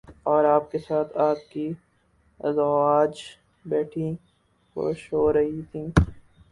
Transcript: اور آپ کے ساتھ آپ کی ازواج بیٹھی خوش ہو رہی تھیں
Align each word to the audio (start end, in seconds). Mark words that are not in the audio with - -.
اور 0.23 0.45
آپ 0.45 0.71
کے 0.71 0.77
ساتھ 0.77 1.17
آپ 1.19 1.37
کی 1.49 1.67
ازواج 2.39 3.21
بیٹھی 3.65 4.11
خوش 4.75 5.11
ہو 5.13 5.31
رہی 5.33 5.61
تھیں 5.71 5.87